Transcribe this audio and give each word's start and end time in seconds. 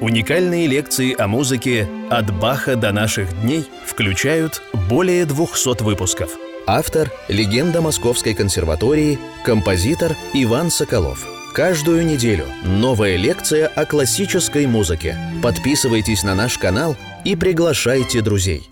Уникальные 0.00 0.66
лекции 0.66 1.14
о 1.20 1.28
музыке 1.28 1.86
«От 2.08 2.34
Баха 2.40 2.74
до 2.74 2.90
наших 2.90 3.38
дней» 3.42 3.66
включают 3.84 4.62
более 4.88 5.26
200 5.26 5.82
выпусков. 5.82 6.30
Автор– 6.66 7.10
легенда 7.28 7.82
Московской 7.82 8.32
консерватории, 8.32 9.18
композитор 9.44 10.16
Иван 10.32 10.70
Соколов. 10.70 11.26
Каждую 11.52 12.06
неделю 12.06 12.46
новая 12.64 13.16
лекция 13.16 13.66
о 13.66 13.84
классической 13.84 14.66
музыке. 14.66 15.18
Подписывайтесь 15.42 16.22
на 16.22 16.34
наш 16.34 16.56
канал 16.56 16.96
и 17.26 17.36
приглашайте 17.36 18.22
друзей. 18.22 18.70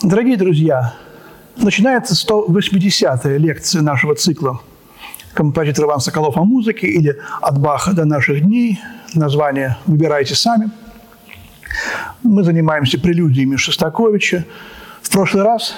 Дорогие 0.00 0.36
друзья, 0.36 0.94
начинается 1.56 2.14
180-я 2.14 3.36
лекция 3.36 3.82
нашего 3.82 4.14
цикла 4.14 4.60
«Композитор 5.34 5.86
Иван 5.86 5.98
Соколов 5.98 6.36
о 6.36 6.44
музыке» 6.44 6.86
или 6.86 7.16
«От 7.40 7.58
Баха 7.58 7.94
до 7.94 8.04
наших 8.04 8.42
дней». 8.42 8.78
Название 9.16 9.78
выбирайте 9.86 10.34
сами. 10.34 10.70
Мы 12.22 12.44
занимаемся 12.44 13.00
прелюдиями 13.00 13.56
Шостаковича. 13.56 14.44
В 15.00 15.10
прошлый 15.10 15.42
раз 15.42 15.74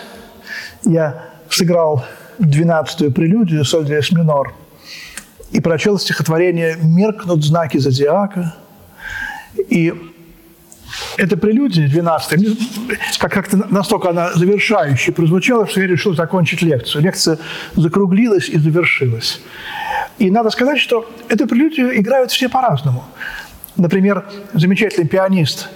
я 0.84 1.22
сыграл 1.48 2.04
12-ю 2.40 3.12
прелюдию 3.12 3.64
соль 3.64 3.86
диез 3.86 4.10
минор 4.10 4.56
и 5.52 5.60
прочел 5.60 6.00
стихотворение 6.00 6.77
«Меркнут 6.82 7.44
знаки 7.44 7.78
зодиака». 7.78 8.56
И 9.68 9.94
эта 11.16 11.36
прелюдия 11.36 11.88
12 11.88 13.18
как 13.18 13.32
как-то 13.32 13.56
настолько 13.70 14.10
она 14.10 14.32
завершающая 14.32 15.14
прозвучала, 15.14 15.68
что 15.68 15.80
я 15.80 15.86
решил 15.86 16.12
закончить 16.16 16.62
лекцию. 16.62 17.02
Лекция 17.02 17.38
закруглилась 17.77 18.48
и 18.48 18.58
завершилась. 18.58 19.41
И 20.18 20.30
надо 20.30 20.50
сказать, 20.50 20.78
что 20.78 21.08
эту 21.28 21.46
прелюдию 21.46 21.98
играют 21.98 22.30
все 22.30 22.48
по-разному. 22.48 23.04
Например, 23.77 24.24
замечательный 24.52 25.06
пианист 25.06 25.68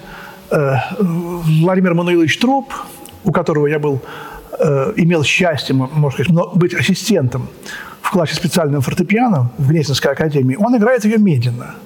э, 0.51 0.75
Владимир 0.99 1.95
Мануилович 1.95 2.39
Троп, 2.39 2.75
у 3.23 3.31
которого 3.31 3.69
я 3.69 3.79
был, 3.79 4.01
э, 4.59 4.93
имел 4.97 5.23
счастье, 5.23 5.75
можно 5.75 6.11
сказать, 6.11 6.33
быть 6.57 6.75
ассистентом 6.75 7.49
в 8.01 8.11
классе 8.11 8.35
специального 8.35 8.83
фортепиано 8.83 9.51
в 9.59 9.71
Гнесинской 9.71 10.11
академии, 10.11 10.57
он 10.57 10.77
играет 10.77 11.05
ее 11.05 11.19
медленно. 11.19 11.77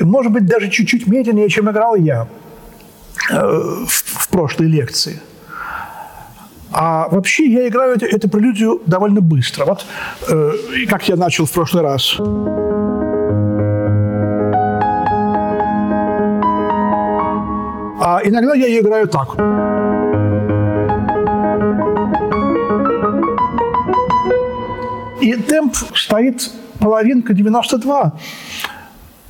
Может 0.00 0.32
быть, 0.32 0.46
даже 0.46 0.70
чуть-чуть 0.70 1.06
медленнее, 1.06 1.50
чем 1.50 1.70
играл 1.70 1.96
я 1.96 2.28
э, 3.30 3.84
в 3.86 4.28
прошлой 4.30 4.68
лекции. 4.68 5.20
А 6.72 7.08
вообще 7.08 7.46
я 7.46 7.66
играю 7.68 7.96
эту, 7.96 8.06
эту 8.06 8.28
прелюдию 8.28 8.80
довольно 8.86 9.20
быстро. 9.20 9.64
Вот 9.64 9.84
э, 10.28 10.52
как 10.88 11.08
я 11.08 11.16
начал 11.16 11.46
в 11.46 11.52
прошлый 11.52 11.82
раз. 11.82 12.16
А 18.02 18.20
иногда 18.24 18.54
я 18.54 18.66
ее 18.66 18.80
играю 18.80 19.08
так. 19.08 19.34
И 25.20 25.34
темп 25.34 25.76
стоит 25.94 26.50
половинка 26.78 27.34
92. 27.34 28.12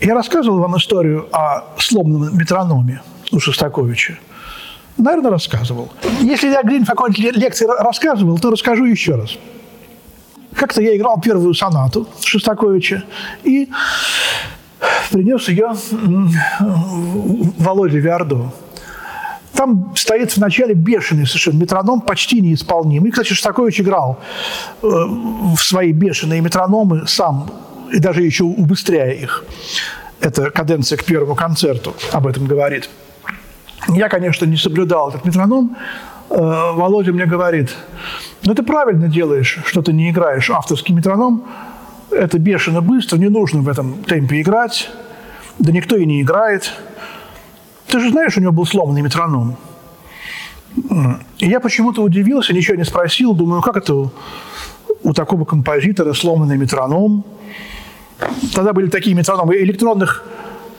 Я 0.01 0.15
рассказывал 0.15 0.61
вам 0.61 0.77
историю 0.77 1.29
о 1.33 1.65
сломанном 1.79 2.39
метрономе 2.39 3.03
у 3.33 3.41
Шостаковича. 3.41 4.19
Наверное, 5.01 5.31
рассказывал. 5.31 5.89
Если 6.21 6.49
я 6.49 6.63
где-нибудь 6.63 6.87
в 6.87 6.91
какой-нибудь 6.91 7.37
лекции 7.37 7.67
рассказывал, 7.67 8.39
то 8.39 8.51
расскажу 8.51 8.85
еще 8.85 9.15
раз. 9.15 9.37
Как-то 10.55 10.83
я 10.83 10.97
играл 10.97 11.21
первую 11.21 11.55
сонату 11.55 12.07
Шостаковича 12.23 13.05
и 13.45 13.71
принес 15.11 15.49
ее 15.49 15.73
Володе 17.59 17.99
Виардо. 17.99 18.51
Там 19.55 19.93
стоит 19.97 20.37
вначале 20.37 20.75
бешеный 20.75 21.27
совершенно 21.27 21.59
метроном, 21.61 22.01
почти 22.01 22.41
неисполнимый. 22.41 23.09
И, 23.09 23.11
кстати, 23.13 23.29
Шостакович 23.29 23.81
играл 23.81 24.19
э, 24.83 24.87
в 24.87 25.59
свои 25.59 25.93
бешеные 25.93 26.41
метрономы 26.41 27.07
сам, 27.07 27.51
и 27.93 27.99
даже 27.99 28.23
еще 28.23 28.45
убыстряя 28.45 29.13
их. 29.13 29.45
Это 30.21 30.51
каденция 30.51 30.97
к 30.97 31.05
первому 31.05 31.35
концерту 31.35 31.95
об 32.13 32.27
этом 32.27 32.47
говорит. 32.47 32.89
Я, 33.89 34.09
конечно, 34.09 34.47
не 34.47 34.57
соблюдал 34.57 35.11
этот 35.11 35.25
метроном. 35.25 35.77
Э, 36.31 36.73
Володя 36.75 37.13
мне 37.13 37.27
говорит, 37.27 37.75
ну 38.45 38.55
ты 38.55 38.63
правильно 38.63 39.09
делаешь, 39.09 39.59
что 39.65 39.83
ты 39.83 39.93
не 39.93 40.11
играешь 40.11 40.51
авторский 40.51 40.95
метроном. 40.95 41.45
Это 42.11 42.39
бешено 42.39 42.81
быстро, 42.81 43.19
не 43.19 43.29
нужно 43.29 43.63
в 43.63 43.69
этом 43.69 44.05
темпе 44.05 44.41
играть. 44.41 44.91
Да 45.59 45.73
никто 45.73 45.97
и 45.97 46.07
не 46.07 46.23
играет. 46.23 46.73
Ты 47.87 48.01
же 48.01 48.11
знаешь, 48.11 48.37
у 48.37 48.41
него 48.41 48.53
был 48.53 48.67
сломанный 48.67 49.03
метроном. 49.03 49.57
И 51.39 51.49
я 51.49 51.61
почему-то 51.61 52.03
удивился, 52.03 52.53
ничего 52.53 52.77
не 52.77 52.85
спросил. 52.85 53.35
Думаю, 53.35 53.61
как 53.61 53.77
это 53.77 54.11
у 55.03 55.13
такого 55.13 55.45
композитора 55.45 56.13
сломанный 56.13 56.57
метроном? 56.57 57.25
Тогда 58.55 58.73
были 58.73 58.89
такие 58.89 59.17
метрономы 59.17 59.57
электронных 59.57 60.25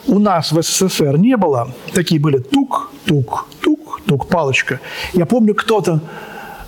у 0.08 0.20
нас 0.20 0.52
в 0.52 0.62
СССР 0.62 1.18
не 1.18 1.38
было. 1.38 1.72
Такие 1.94 2.20
были 2.20 2.38
тук, 2.38 2.92
тук, 3.06 3.48
тук, 3.62 4.02
тук, 4.06 4.28
палочка. 4.28 4.80
Я 5.14 5.26
помню, 5.26 5.54
кто-то 5.56 6.00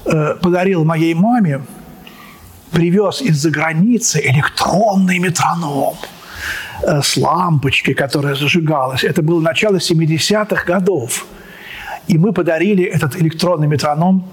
э, 0.06 0.36
подарил 0.42 0.84
моей 0.84 1.14
маме, 1.14 1.62
привез 2.72 3.22
из-за 3.22 3.50
границы 3.50 4.20
электронный 4.20 5.20
метроном 5.20 5.96
э, 6.82 7.02
с 7.02 7.18
лампочкой, 7.18 7.94
которая 7.94 8.36
зажигалась. 8.36 9.04
Это 9.04 9.22
было 9.22 9.42
начало 9.42 9.78
70-х 9.78 10.66
годов. 10.66 11.26
И 12.08 12.18
мы 12.18 12.34
подарили 12.34 12.84
этот 12.84 13.16
электронный 13.16 13.68
метроном 13.68 14.24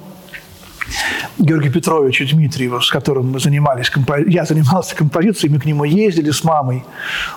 Георгия 1.39 1.71
Петровича 1.71 2.25
Дмитриева, 2.25 2.81
с 2.81 2.91
которым 2.91 3.33
мы 3.33 3.41
занимались, 3.41 3.91
я 4.27 4.45
занимался 4.45 4.97
композицией, 4.97 5.53
мы 5.53 5.59
к 5.59 5.65
нему 5.65 5.85
ездили 5.85 6.31
с 6.31 6.45
мамой. 6.45 6.85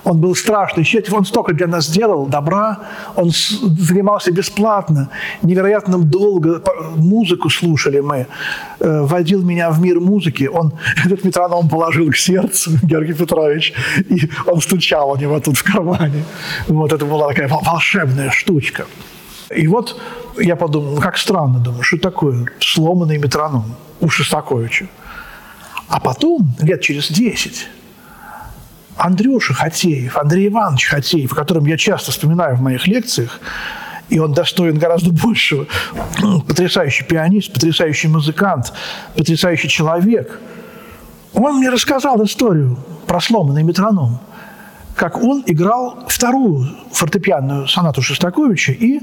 Он 0.03 0.19
был 0.19 0.35
страшный 0.35 0.83
счастлив, 0.83 1.13
он 1.13 1.25
столько 1.25 1.53
для 1.53 1.67
нас 1.67 1.85
сделал 1.87 2.25
добра, 2.25 2.79
он 3.15 3.31
занимался 3.31 4.31
бесплатно, 4.31 5.09
невероятно 5.41 5.97
долго 5.97 6.61
музыку 6.95 7.49
слушали 7.49 7.99
мы, 7.99 8.27
э, 8.79 9.01
водил 9.01 9.43
меня 9.43 9.71
в 9.71 9.81
мир 9.81 9.99
музыки, 9.99 10.49
он 10.53 10.73
этот 11.05 11.23
метроном 11.23 11.69
положил 11.69 12.11
к 12.11 12.17
сердцу, 12.17 12.71
Георгий 12.83 13.13
Петрович, 13.13 13.73
и 14.09 14.29
он 14.45 14.61
стучал 14.61 15.11
у 15.11 15.17
него 15.17 15.39
тут 15.39 15.57
в 15.57 15.63
кармане. 15.63 16.23
Вот 16.67 16.91
это 16.91 17.05
была 17.05 17.27
такая 17.29 17.47
волшебная 17.47 18.31
штучка. 18.31 18.85
И 19.49 19.67
вот 19.67 19.99
я 20.37 20.55
подумал, 20.55 20.95
ну 20.95 21.01
как 21.01 21.17
странно, 21.17 21.59
думаю, 21.59 21.83
что 21.83 21.97
такое 21.97 22.47
сломанный 22.59 23.17
метроном 23.17 23.75
у 23.99 24.09
Шостаковича. 24.09 24.87
А 25.87 25.99
потом, 25.99 26.55
лет 26.59 26.81
через 26.81 27.09
десять, 27.09 27.67
Андрюша 28.97 29.53
Хатеев, 29.53 30.17
Андрей 30.17 30.47
Иванович 30.47 30.87
Хатеев, 30.87 31.31
о 31.31 31.35
котором 31.35 31.65
я 31.65 31.77
часто 31.77 32.11
вспоминаю 32.11 32.55
в 32.55 32.61
моих 32.61 32.87
лекциях, 32.87 33.39
и 34.09 34.19
он 34.19 34.33
достоин 34.33 34.77
гораздо 34.77 35.11
большего. 35.11 35.65
Потрясающий 36.47 37.03
пианист, 37.03 37.51
потрясающий 37.53 38.07
музыкант, 38.07 38.73
потрясающий 39.15 39.69
человек. 39.69 40.39
Он 41.33 41.57
мне 41.57 41.69
рассказал 41.69 42.23
историю 42.23 42.77
про 43.07 43.19
сломанный 43.19 43.63
метроном, 43.63 44.19
как 44.95 45.21
он 45.21 45.43
играл 45.45 46.05
вторую 46.07 46.67
фортепианную 46.91 47.67
сонату 47.67 48.01
Шостаковича 48.01 48.73
и 48.73 49.01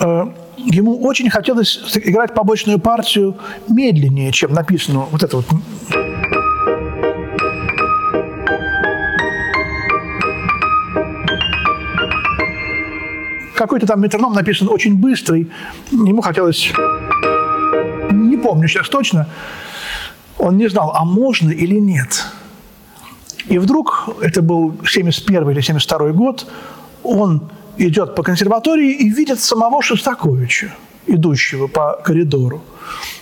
э, 0.00 0.26
ему 0.56 1.00
очень 1.02 1.28
хотелось 1.30 1.80
играть 1.96 2.34
побочную 2.34 2.78
партию 2.78 3.36
медленнее, 3.68 4.32
чем 4.32 4.52
написано 4.52 5.00
вот 5.10 5.22
это 5.22 5.36
вот. 5.36 5.46
Какой-то 13.54 13.86
там 13.86 14.00
метроном 14.00 14.32
написан 14.32 14.68
очень 14.68 14.98
быстрый. 14.98 15.48
Ему 15.92 16.20
хотелось... 16.20 16.72
Не 18.10 18.36
помню 18.36 18.66
сейчас 18.66 18.88
точно. 18.88 19.28
Он 20.38 20.56
не 20.56 20.68
знал, 20.68 20.92
а 20.96 21.04
можно 21.04 21.50
или 21.50 21.76
нет. 21.76 22.26
И 23.48 23.58
вдруг, 23.58 24.08
это 24.20 24.42
был 24.42 24.74
71 24.86 25.50
или 25.50 25.60
72 25.60 26.12
год, 26.12 26.46
он 27.02 27.50
идет 27.76 28.14
по 28.14 28.22
консерватории 28.22 28.92
и 28.92 29.08
видит 29.08 29.40
самого 29.40 29.82
Шостаковича, 29.82 30.72
идущего 31.06 31.66
по 31.66 32.00
коридору. 32.04 32.62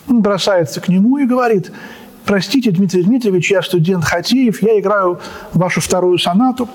Он 0.08 0.20
бросается 0.20 0.80
к 0.80 0.88
нему 0.88 1.18
и 1.18 1.26
говорит, 1.26 1.72
простите, 2.24 2.70
Дмитрий 2.70 3.02
Дмитриевич, 3.02 3.50
я 3.50 3.62
студент 3.62 4.04
Хатеев, 4.04 4.62
я 4.62 4.78
играю 4.78 5.20
вашу 5.52 5.80
вторую 5.80 6.18
сонату. 6.18 6.68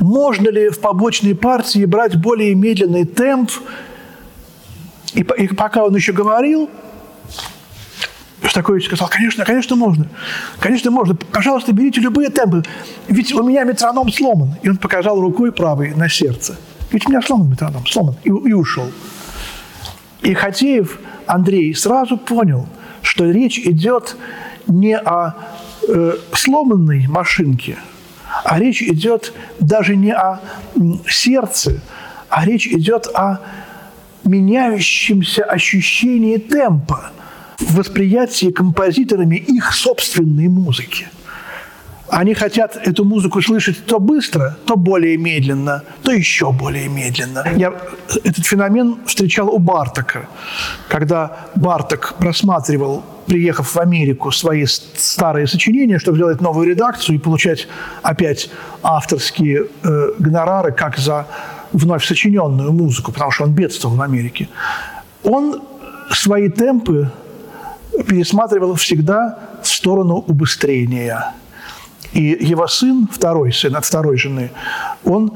Можно 0.00 0.48
ли 0.48 0.68
в 0.70 0.80
побочной 0.80 1.34
партии 1.34 1.84
брать 1.84 2.16
более 2.16 2.54
медленный 2.54 3.04
темп? 3.04 3.50
И, 5.14 5.20
и 5.20 5.48
пока 5.48 5.84
он 5.84 5.94
еще 5.94 6.12
говорил, 6.12 6.68
Шостакович 8.48 8.86
сказал, 8.86 9.08
конечно, 9.08 9.44
конечно 9.44 9.76
можно. 9.76 10.08
Конечно 10.58 10.90
можно. 10.90 11.14
Пожалуйста, 11.14 11.72
берите 11.72 12.00
любые 12.00 12.30
темпы. 12.30 12.62
Ведь 13.06 13.32
у 13.34 13.42
меня 13.42 13.64
метроном 13.64 14.10
сломан. 14.10 14.54
И 14.62 14.70
он 14.70 14.78
показал 14.78 15.20
рукой 15.20 15.52
правой 15.52 15.94
на 15.94 16.08
сердце. 16.08 16.56
Ведь 16.90 17.06
у 17.06 17.10
меня 17.10 17.20
сломан 17.20 17.50
метроном, 17.50 17.86
сломан. 17.86 18.16
И, 18.24 18.28
и 18.28 18.52
ушел. 18.54 18.90
И 20.22 20.32
Хатеев 20.32 20.98
Андрей 21.26 21.74
сразу 21.74 22.16
понял, 22.16 22.66
что 23.02 23.30
речь 23.30 23.58
идет 23.58 24.16
не 24.66 24.96
о 24.96 25.34
э, 25.86 26.16
сломанной 26.32 27.06
машинке, 27.06 27.76
а 28.44 28.58
речь 28.58 28.82
идет 28.82 29.34
даже 29.60 29.94
не 29.94 30.14
о 30.14 30.40
сердце, 31.06 31.80
а 32.30 32.46
речь 32.46 32.66
идет 32.66 33.08
о 33.14 33.40
меняющемся 34.24 35.44
ощущении 35.44 36.38
темпа 36.38 37.12
в 37.58 37.76
восприятии 37.76 38.50
композиторами 38.50 39.36
их 39.36 39.72
собственной 39.72 40.48
музыки. 40.48 41.08
Они 42.10 42.32
хотят 42.32 42.76
эту 42.76 43.04
музыку 43.04 43.42
слышать 43.42 43.84
то 43.84 43.98
быстро, 43.98 44.56
то 44.64 44.76
более 44.76 45.18
медленно, 45.18 45.82
то 46.02 46.10
еще 46.10 46.52
более 46.52 46.88
медленно. 46.88 47.44
Я 47.54 47.74
этот 48.24 48.46
феномен 48.46 48.96
встречал 49.04 49.50
у 49.50 49.58
Бартака, 49.58 50.26
когда 50.88 51.48
Бартак 51.54 52.14
просматривал, 52.18 53.04
приехав 53.26 53.74
в 53.74 53.78
Америку, 53.78 54.30
свои 54.30 54.64
старые 54.64 55.46
сочинения, 55.46 55.98
чтобы 55.98 56.16
сделать 56.16 56.40
новую 56.40 56.68
редакцию 56.68 57.16
и 57.16 57.18
получать 57.18 57.68
опять 58.02 58.48
авторские 58.82 59.66
э, 59.82 60.12
гонорары, 60.18 60.72
как 60.72 60.96
за 60.96 61.26
вновь 61.72 62.06
сочиненную 62.06 62.72
музыку, 62.72 63.12
потому 63.12 63.30
что 63.32 63.44
он 63.44 63.52
бедствовал 63.52 63.96
в 63.96 64.00
Америке. 64.00 64.48
Он 65.24 65.60
свои 66.10 66.48
темпы 66.48 67.10
пересматривал 68.06 68.74
всегда 68.74 69.38
в 69.62 69.68
сторону 69.68 70.16
убыстрения– 70.26 71.34
и 72.12 72.36
его 72.40 72.66
сын, 72.66 73.08
второй 73.12 73.52
сын 73.52 73.76
от 73.76 73.84
второй 73.84 74.16
жены, 74.16 74.50
он 75.04 75.32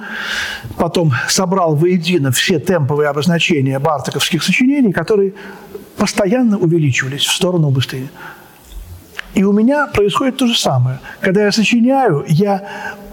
потом 0.79 1.13
собрал 1.29 1.77
воедино 1.77 2.33
все 2.33 2.59
темповые 2.61 3.09
обозначения 3.09 3.79
бартаковских 3.79 4.43
сочинений, 4.43 4.93
которые 4.93 5.35
постоянно 5.97 6.59
увеличивались 6.59 7.25
в 7.27 7.35
сторону 7.35 7.71
быстрее. 7.71 8.09
И 9.35 9.45
у 9.45 9.53
меня 9.53 9.87
происходит 9.87 10.39
то 10.39 10.47
же 10.47 10.59
самое. 10.59 10.99
Когда 11.21 11.45
я 11.45 11.53
сочиняю, 11.53 12.25
я 12.27 12.67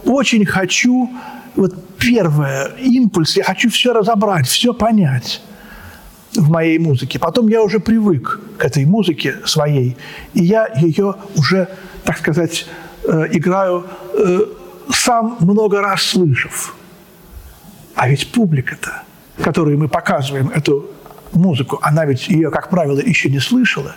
очень 0.05 0.45
хочу, 0.45 1.09
вот 1.55 1.75
первое, 1.97 2.71
импульс, 2.77 3.35
я 3.35 3.43
хочу 3.43 3.69
все 3.69 3.93
разобрать, 3.93 4.47
все 4.47 4.73
понять 4.73 5.41
в 6.33 6.49
моей 6.49 6.79
музыке. 6.79 7.19
Потом 7.19 7.47
я 7.49 7.61
уже 7.61 7.79
привык 7.79 8.39
к 8.59 8.65
этой 8.65 8.85
музыке 8.85 9.37
своей, 9.45 9.97
и 10.35 10.43
я 10.43 10.67
ее 10.75 11.15
уже, 11.35 11.67
так 12.03 12.17
сказать, 12.17 12.67
Э, 13.11 13.27
играю 13.31 13.87
э, 14.13 14.39
сам 14.91 15.37
много 15.39 15.81
раз 15.81 16.03
слышав. 16.03 16.75
А 17.95 18.07
ведь 18.07 18.31
публика-то, 18.31 19.01
которой 19.43 19.77
мы 19.77 19.87
показываем 19.87 20.49
эту 20.49 20.91
музыку, 21.31 21.79
она 21.81 22.05
ведь 22.05 22.27
ее, 22.27 22.51
как 22.51 22.69
правило, 22.69 22.99
еще 22.99 23.29
не 23.29 23.39
слышала. 23.39 23.95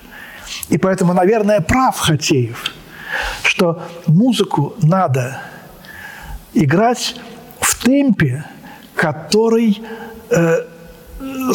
И 0.71 0.79
поэтому, 0.79 1.13
наверное, 1.13 1.61
прав 1.61 1.99
Хатеев, 1.99 2.73
что 3.43 3.83
музыку 4.07 4.75
надо 4.83 5.43
играть 6.55 7.17
в 7.61 7.85
темпе, 7.85 8.47
который 8.95 9.83
э, 10.31 10.57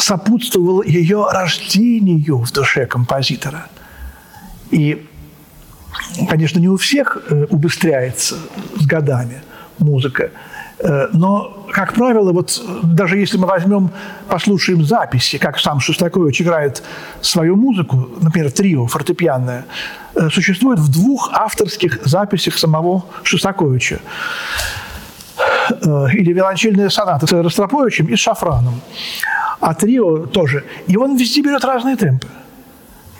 сопутствовал 0.00 0.82
ее 0.82 1.26
рождению 1.30 2.38
в 2.38 2.52
душе 2.52 2.86
композитора. 2.86 3.66
И 4.70 5.06
конечно, 6.28 6.58
не 6.58 6.68
у 6.68 6.76
всех 6.76 7.18
э, 7.30 7.46
убыстряется 7.50 8.36
с 8.76 8.86
годами 8.86 9.42
музыка, 9.78 10.30
э, 10.78 11.08
но, 11.12 11.66
как 11.72 11.94
правило, 11.94 12.32
вот 12.32 12.60
э, 12.60 12.80
даже 12.82 13.18
если 13.18 13.38
мы 13.38 13.46
возьмем, 13.46 13.90
послушаем 14.28 14.84
записи, 14.84 15.38
как 15.38 15.58
сам 15.58 15.80
Шостакович 15.80 16.42
играет 16.42 16.82
свою 17.20 17.56
музыку, 17.56 18.08
например, 18.20 18.50
трио 18.50 18.86
фортепианное, 18.86 19.64
существует 20.32 20.80
в 20.80 20.90
двух 20.90 21.30
авторских 21.32 22.00
записях 22.04 22.58
самого 22.58 23.04
Шостаковича. 23.22 24.00
Или 25.82 26.32
виолончельная 26.32 26.88
соната 26.88 27.26
с 27.26 27.32
Ростроповичем 27.32 28.06
и 28.06 28.16
Шафраном. 28.16 28.80
А 29.60 29.74
трио 29.74 30.26
тоже. 30.26 30.64
И 30.86 30.96
он 30.96 31.16
везде 31.16 31.42
берет 31.42 31.64
разные 31.64 31.96
темпы. 31.96 32.26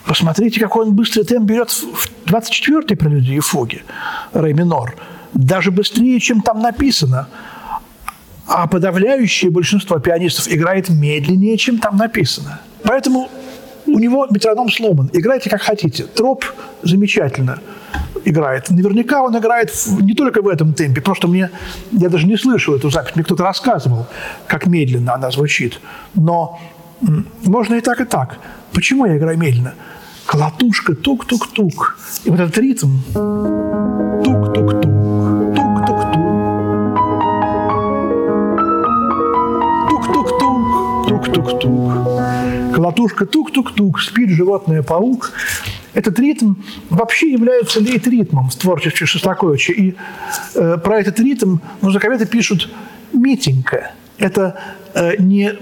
Посмотрите, 0.06 0.58
какой 0.60 0.86
он 0.86 0.94
быстрый 0.94 1.24
темп 1.24 1.46
берет 1.46 1.70
в 1.70 2.10
24-й 2.26 2.96
прелюдии 2.96 3.36
и 3.36 3.40
фуге, 3.40 3.82
ре 4.32 4.54
минор. 4.54 4.96
Даже 5.34 5.70
быстрее, 5.70 6.18
чем 6.18 6.40
там 6.40 6.62
написано. 6.62 7.28
А 8.46 8.66
подавляющее 8.66 9.50
большинство 9.50 9.98
пианистов 9.98 10.48
играет 10.48 10.88
медленнее, 10.88 11.58
чем 11.58 11.78
там 11.78 11.98
написано. 11.98 12.60
Поэтому 12.84 13.28
у 13.88 13.98
него 13.98 14.26
метроном 14.30 14.70
сломан. 14.70 15.10
Играйте 15.12 15.50
как 15.50 15.62
хотите. 15.62 16.04
Троп 16.04 16.44
замечательно 16.82 17.58
играет. 18.24 18.70
Наверняка 18.70 19.22
он 19.22 19.36
играет 19.36 19.72
не 20.00 20.14
только 20.14 20.42
в 20.42 20.48
этом 20.48 20.74
темпе. 20.74 21.00
Просто 21.00 21.28
мне, 21.28 21.50
я 21.92 22.08
даже 22.08 22.26
не 22.26 22.36
слышал 22.36 22.74
эту 22.74 22.90
запись. 22.90 23.16
Мне 23.16 23.24
кто-то 23.24 23.44
рассказывал, 23.44 24.06
как 24.46 24.66
медленно 24.66 25.14
она 25.14 25.30
звучит. 25.30 25.80
Но 26.14 26.60
можно 27.44 27.76
и 27.76 27.80
так, 27.80 28.00
и 28.00 28.04
так. 28.04 28.38
Почему 28.72 29.06
я 29.06 29.16
играю 29.16 29.38
медленно? 29.38 29.74
колотушка, 30.28 30.94
тук-тук-тук. 30.94 31.98
И 32.24 32.30
вот 32.30 32.38
этот 32.38 32.58
ритм 32.58 32.98
тук-тук-тук, 34.24 34.82
тук-тук-тук, 39.88 41.08
тук-тук-тук. 41.08 42.17
Колотушка, 42.88 43.26
тук-тук-тук, 43.26 44.00
спит 44.00 44.30
животное-паук. 44.30 45.32
Этот 45.92 46.18
ритм 46.18 46.54
вообще 46.88 47.32
является 47.32 47.80
лейт-ритмом 47.80 48.48
в 48.48 48.56
творчестве 48.56 49.06
Шостаковича. 49.06 49.74
И 49.74 49.94
э, 50.54 50.78
про 50.82 51.00
этот 51.00 51.20
ритм 51.20 51.58
музыковеды 51.82 52.24
пишут 52.24 52.70
«митенька». 53.12 53.90
Это 54.16 54.58
э, 54.94 55.16
не 55.18 55.52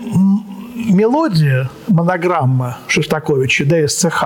мелодия, 0.76 1.68
монограмма 1.88 2.78
Шостаковича, 2.86 3.64
ДСЦХ, 3.64 4.22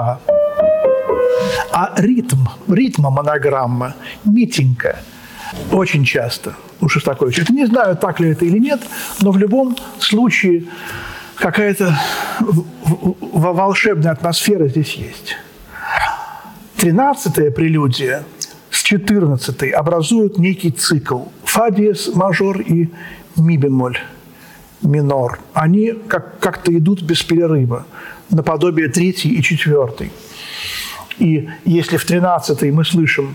а 1.72 1.94
ритм, 1.96 2.48
ритма 2.68 3.08
монограмма, 3.08 3.94
митинга 4.26 4.96
очень 5.72 6.04
часто 6.04 6.54
у 6.82 6.88
Шостаковича. 6.88 7.42
Это 7.42 7.54
не 7.54 7.64
знаю, 7.64 7.96
так 7.96 8.20
ли 8.20 8.28
это 8.28 8.44
или 8.44 8.58
нет, 8.58 8.82
но 9.22 9.30
в 9.30 9.38
любом 9.38 9.74
случае 9.98 10.64
какая-то 11.40 11.98
волшебная 12.38 14.12
атмосфера 14.12 14.68
здесь 14.68 14.94
есть. 14.94 15.36
Тринадцатая 16.76 17.50
прелюдия 17.50 18.24
с 18.70 18.82
четырнадцатой 18.82 19.70
образуют 19.70 20.38
некий 20.38 20.70
цикл. 20.70 21.24
Фа 21.44 21.70
диез 21.70 22.14
мажор 22.14 22.60
и 22.60 22.90
ми 23.36 23.56
бемоль 23.56 23.98
минор, 24.82 25.40
они 25.52 25.92
как- 26.08 26.38
как-то 26.40 26.76
идут 26.76 27.02
без 27.02 27.22
перерыва, 27.22 27.86
наподобие 28.30 28.88
третьей 28.88 29.32
и 29.32 29.42
четвертой. 29.42 30.10
И 31.18 31.50
если 31.64 31.98
в 31.98 32.04
тринадцатой 32.04 32.70
мы 32.70 32.84
слышим 32.84 33.34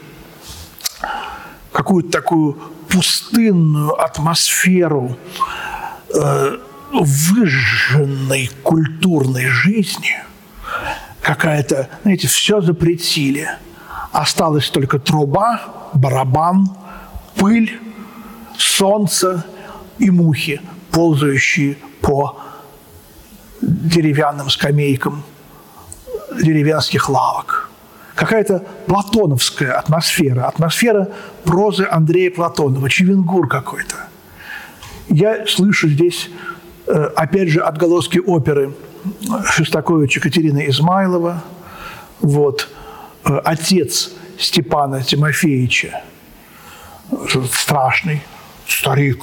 какую-то 1.71 2.09
такую 2.09 2.57
пустынную 2.87 3.93
атмосферу 4.01 5.17
э, 6.15 6.57
выжженной 6.91 8.49
культурной 8.63 9.47
жизни, 9.47 10.23
какая-то, 11.21 11.89
знаете, 12.03 12.27
все 12.27 12.61
запретили. 12.61 13.49
Осталась 14.11 14.69
только 14.69 14.99
труба, 14.99 15.61
барабан, 15.93 16.69
пыль, 17.35 17.79
солнце 18.57 19.45
и 19.97 20.09
мухи– 20.09 20.61
ползающие 20.95 21.75
по 21.99 22.39
деревянным 23.61 24.49
скамейкам 24.49 25.23
деревенских 26.41 27.09
лавок. 27.09 27.69
Какая-то 28.15 28.63
платоновская 28.87 29.73
атмосфера, 29.73 30.45
атмосфера 30.47 31.09
прозы 31.43 31.85
Андрея 31.91 32.31
Платонова, 32.31 32.89
Чевенгур 32.89 33.49
какой-то. 33.49 34.07
Я 35.09 35.45
слышу 35.47 35.89
здесь, 35.89 36.29
опять 36.87 37.49
же, 37.49 37.61
отголоски 37.61 38.19
оперы 38.19 38.73
Шостаковича 39.45 40.19
Екатерины 40.19 40.67
Измайлова, 40.67 41.43
вот, 42.19 42.69
э, 43.25 43.37
отец 43.43 44.13
Степана 44.37 45.01
Тимофеевича, 45.01 46.03
страшный 47.51 48.21
старик, 48.67 49.21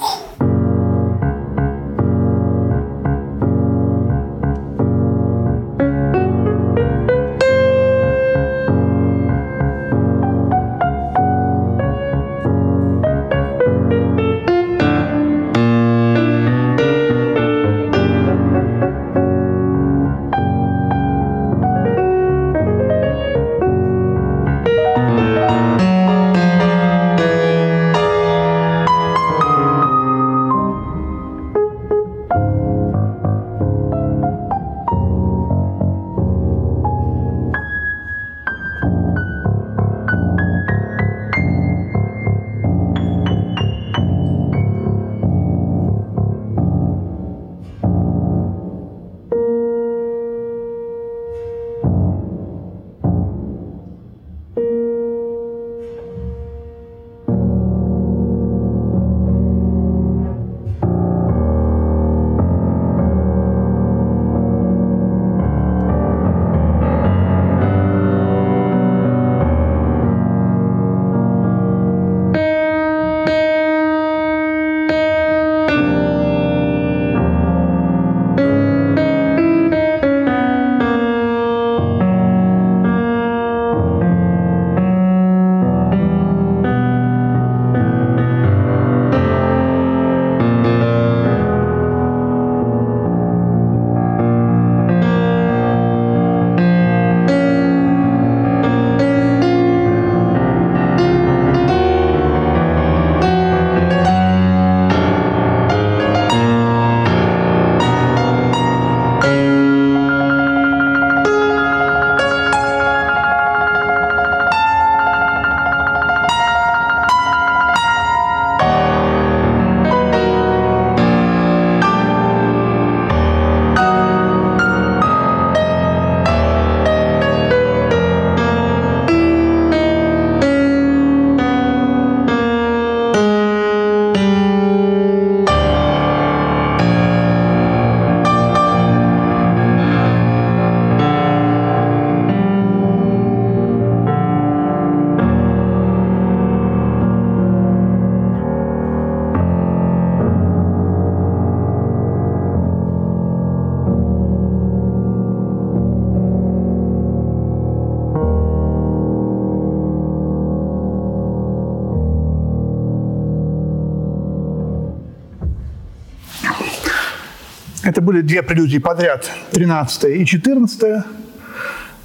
были 168.03 168.21
две 168.21 168.43
прелюдии 168.43 168.77
подряд, 168.77 169.31
13 169.51 170.03
и 170.21 170.25
14 170.25 171.03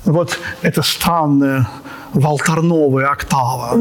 Вот 0.05 0.39
это 0.63 0.83
странная 0.83 1.69
волторновая 2.15 3.09
октава. 3.09 3.75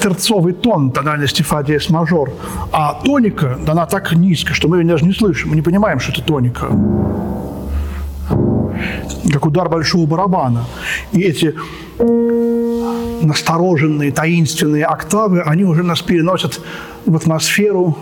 Терцовый 0.00 0.52
тон 0.52 0.90
тональности 0.90 1.42
фа 1.42 1.62
диез 1.62 1.88
мажор. 1.90 2.32
А 2.72 3.00
тоника 3.04 3.56
дана 3.64 3.86
так 3.86 4.12
низко, 4.12 4.52
что 4.52 4.68
мы 4.68 4.78
ее 4.78 4.84
даже 4.84 5.04
не 5.04 5.12
слышим. 5.12 5.50
Мы 5.50 5.56
не 5.56 5.62
понимаем, 5.62 6.00
что 6.00 6.12
это 6.12 6.22
тоника. 6.22 6.66
Как 9.32 9.46
удар 9.46 9.68
большого 9.68 10.06
барабана. 10.06 10.64
И 11.12 11.20
эти 11.20 11.54
настороженные, 13.24 14.12
таинственные 14.12 14.84
октавы, 14.84 15.40
они 15.40 15.64
уже 15.64 15.82
нас 15.82 16.02
переносят 16.02 16.60
в 17.06 17.16
атмосферу 17.16 17.96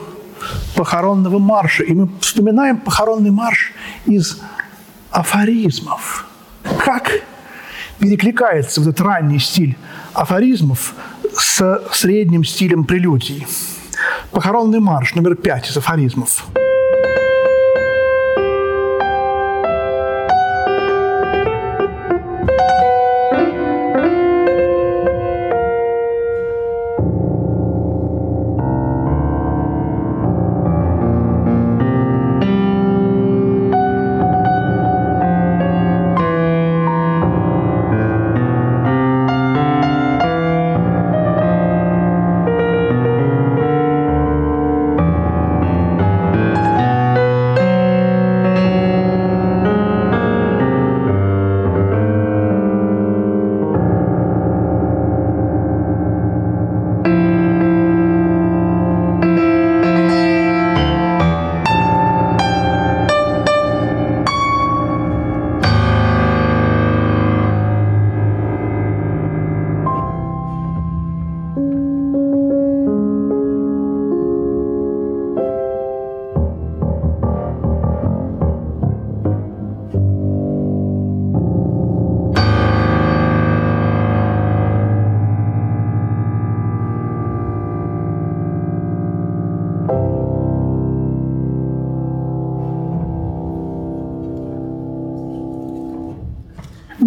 похоронного 0.75 1.39
марша. 1.39 1.83
И 1.85 1.93
мы 1.93 2.09
вспоминаем 2.21 2.79
похоронный 2.79 3.31
марш 3.31 3.73
из 4.07 4.41
афоризмов. 5.11 6.27
Как 6.85 7.11
перекликается 7.99 8.81
вот 8.81 8.91
этот 8.91 9.01
ранний 9.01 9.39
стиль 9.39 9.77
афоризмов 10.15 10.95
с 11.35 11.83
средним 11.93 12.45
стилем 12.45 12.85
прелюдий. 12.85 13.47
Похоронный 14.31 14.81
марш 14.81 15.15
номер 15.15 15.37
пять 15.37 15.71
из 15.71 15.77
афоризмов– 15.77 16.45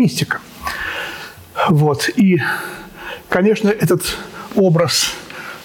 мистика. 0.06 0.40
Вот. 1.70 2.10
И, 2.16 2.40
конечно, 3.30 3.70
этот 3.70 4.18
образ 4.56 5.14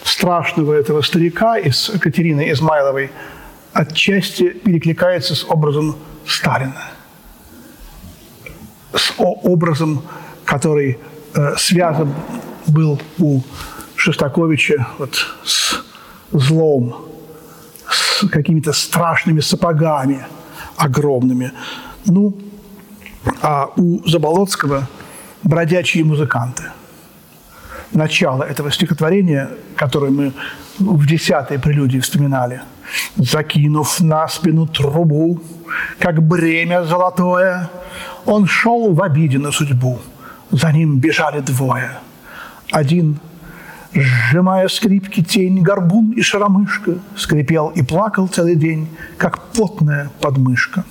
страшного 0.05 0.73
этого 0.73 1.03
старика 1.03 1.59
из 1.59 1.91
Катерины 2.01 2.51
Измайловой 2.53 3.11
отчасти 3.75 4.49
перекликается 4.49 5.35
с 5.35 5.45
образом 5.45 5.97
Сталина, 6.27 6.83
с 8.95 9.13
образом, 9.19 10.03
который 10.45 10.99
э, 11.35 11.57
связан 11.59 12.15
был 12.67 13.01
у 13.19 13.43
Шостаковича 13.97 14.87
вот, 14.99 15.27
с 15.45 15.85
злом, 16.33 17.05
с 17.89 18.27
какими-то 18.29 18.73
страшными 18.73 19.41
сапогами 19.41 20.27
огромными. 20.77 21.53
Ну, 22.07 22.35
а 23.43 23.71
у 23.77 24.07
Заболоцкого 24.09 24.89
бродячие 25.43 26.05
музыканты. 26.05 26.65
Начало 27.93 28.45
этого 28.45 28.71
стихотворения, 28.71 29.51
которое 29.77 30.11
мы 30.11 30.33
в 30.79 31.07
десятой 31.07 31.59
прелюдии 31.59 31.99
вспоминали. 31.99 32.63
«Закинув 33.17 34.01
на 34.01 34.27
спину 34.29 34.67
трубу, 34.67 35.41
как 35.99 36.23
бремя 36.23 36.83
золотое, 36.85 37.71
он 38.27 38.47
шел 38.47 38.93
в 38.93 39.03
обиде 39.03 39.39
на 39.39 39.53
судьбу. 39.53 40.01
За 40.51 40.73
ним 40.73 40.99
бежали 40.99 41.41
двое. 41.41 41.99
Один, 42.73 43.21
сжимая 43.95 44.69
скрипки 44.69 45.23
тень, 45.23 45.63
горбун 45.63 46.11
и 46.13 46.23
шаромышка, 46.23 46.99
скрипел 47.17 47.69
и 47.69 47.83
плакал 47.83 48.27
целый 48.29 48.57
день, 48.57 48.89
как 49.17 49.39
потная 49.53 50.11
подмышка. 50.21 50.85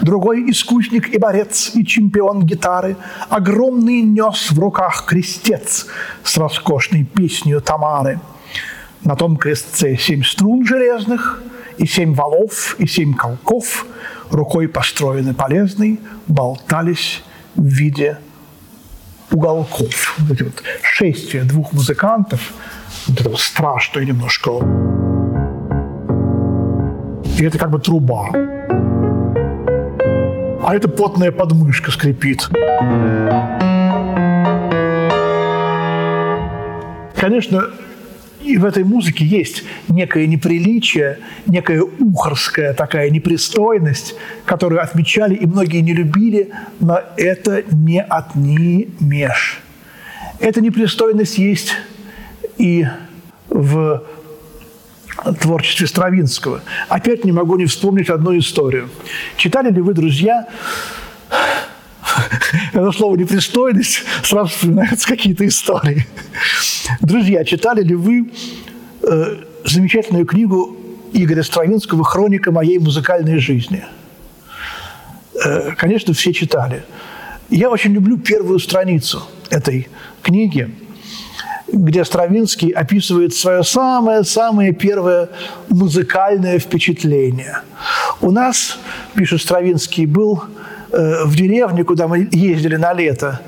Другой 0.00 0.50
искусник 0.50 1.14
и 1.14 1.18
борец, 1.18 1.72
и 1.74 1.84
чемпион 1.84 2.44
гитары, 2.44 2.96
огромный 3.28 4.02
нес 4.02 4.50
в 4.50 4.58
руках 4.58 5.04
крестец 5.06 5.86
с 6.24 6.36
роскошной 6.36 7.04
песней 7.04 7.60
Тамары. 7.60 8.20
На 9.04 9.16
том 9.16 9.36
крестце 9.36 9.96
семь 9.96 10.22
струн 10.22 10.64
железных, 10.64 11.42
и 11.78 11.86
семь 11.86 12.14
валов, 12.14 12.76
и 12.78 12.86
семь 12.86 13.14
колков, 13.14 13.86
рукой 14.30 14.68
построены 14.68 15.34
полезной, 15.34 16.00
болтались 16.26 17.22
в 17.54 17.64
виде 17.64 18.18
уголков. 19.30 20.14
Вот 20.18 20.30
эти 20.32 20.42
вот 20.42 20.62
шествия 20.82 21.42
двух 21.44 21.72
музыкантов, 21.72 22.52
вот 23.06 23.20
это 23.20 23.30
вот 23.30 23.40
страшное 23.40 24.04
немножко. 24.04 24.50
И 27.38 27.44
это 27.44 27.58
как 27.58 27.70
бы 27.70 27.80
труба 27.80 28.28
а 30.62 30.74
это 30.74 30.88
потная 30.88 31.32
подмышка 31.32 31.90
скрипит. 31.90 32.48
Конечно, 37.16 37.66
и 38.42 38.56
в 38.56 38.64
этой 38.64 38.84
музыке 38.84 39.24
есть 39.24 39.64
некое 39.88 40.26
неприличие, 40.26 41.18
некая 41.46 41.82
ухарская 41.82 42.74
такая 42.74 43.10
непристойность, 43.10 44.14
которую 44.44 44.82
отмечали 44.82 45.34
и 45.34 45.46
многие 45.46 45.80
не 45.80 45.92
любили, 45.92 46.50
но 46.80 47.00
это 47.16 47.62
не 47.70 48.02
отнимешь. 48.02 49.60
Эта 50.40 50.60
непристойность 50.60 51.38
есть 51.38 51.74
и 52.58 52.86
в 53.48 54.02
творчестве 55.40 55.86
Стравинского. 55.86 56.62
Опять 56.88 57.24
не 57.24 57.32
могу 57.32 57.56
не 57.56 57.66
вспомнить 57.66 58.08
одну 58.08 58.36
историю. 58.38 58.88
Читали 59.36 59.70
ли 59.70 59.80
вы, 59.80 59.94
друзья, 59.94 60.46
это 62.72 62.92
слово 62.92 63.16
непристойность, 63.16 64.02
сразу 64.22 64.50
вспоминаются 64.50 65.06
какие-то 65.06 65.46
истории. 65.46 66.06
Друзья, 67.00 67.44
читали 67.44 67.82
ли 67.82 67.94
вы 67.94 68.32
э, 69.02 69.36
замечательную 69.64 70.26
книгу 70.26 70.76
Игоря 71.12 71.42
Стравинского 71.42 72.04
«Хроника 72.04 72.50
моей 72.50 72.78
музыкальной 72.78 73.38
жизни»? 73.38 73.84
Э, 75.44 75.72
конечно, 75.76 76.14
все 76.14 76.32
читали. 76.32 76.84
Я 77.48 77.70
очень 77.70 77.92
люблю 77.92 78.18
первую 78.18 78.58
страницу 78.58 79.22
этой 79.50 79.88
книги– 80.22 80.70
где 81.72 82.04
Стравинский 82.04 82.70
описывает 82.70 83.34
свое 83.34 83.64
самое-самое 83.64 84.72
первое 84.72 85.30
музыкальное 85.68 86.58
впечатление. 86.58 87.60
У 88.20 88.30
нас, 88.30 88.78
пишет 89.14 89.40
Стравинский, 89.40 90.06
был 90.06 90.44
э, 90.90 91.24
в 91.24 91.34
деревне, 91.34 91.82
куда 91.84 92.08
мы 92.08 92.28
ездили 92.30 92.76
на 92.76 92.92
лето, 92.92 93.40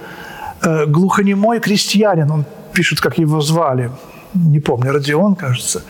э, 0.62 0.86
глухонемой 0.86 1.60
крестьянин, 1.60 2.30
он 2.30 2.44
пишет, 2.72 3.00
как 3.00 3.18
его 3.18 3.40
звали, 3.40 3.90
не 4.32 4.58
помню, 4.58 4.92
Родион, 4.92 5.34
кажется, 5.36 5.82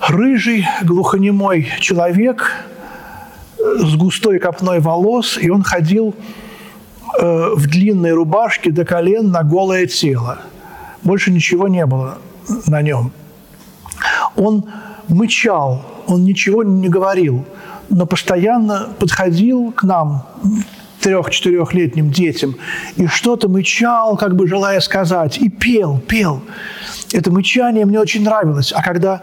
рыжий 0.00 0.66
глухонемой 0.82 1.68
человек 1.80 2.52
э, 3.58 3.62
с 3.80 3.96
густой 3.96 4.38
копной 4.38 4.78
волос, 4.78 5.38
и 5.40 5.50
он 5.50 5.62
ходил 5.62 6.14
в 7.18 7.66
длинной 7.68 8.12
рубашке 8.12 8.70
до 8.70 8.84
колен 8.84 9.30
на 9.30 9.42
голое 9.42 9.86
тело– 9.86 10.40
больше 11.06 11.30
ничего 11.30 11.68
не 11.68 11.86
было 11.86 12.18
на 12.66 12.82
нем. 12.82 13.12
Он 14.34 14.64
мычал, 15.08 15.82
он 16.06 16.24
ничего 16.24 16.62
не 16.64 16.88
говорил, 16.88 17.44
но 17.88 18.06
постоянно 18.06 18.88
подходил 18.98 19.72
к 19.72 19.84
нам, 19.84 20.26
трех-четырехлетним 21.00 22.10
детям, 22.10 22.56
и 22.96 23.06
что-то 23.06 23.48
мычал, 23.48 24.16
как 24.16 24.34
бы 24.34 24.48
желая 24.48 24.80
сказать, 24.80 25.38
и 25.38 25.48
пел, 25.48 26.00
пел. 26.00 26.42
Это 27.12 27.30
мычание 27.30 27.84
мне 27.84 28.00
очень 28.00 28.24
нравилось. 28.24 28.72
А 28.72 28.82
когда 28.82 29.22